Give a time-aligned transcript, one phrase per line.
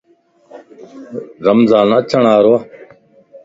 [1.45, 2.57] رمضان اچڻ وارائي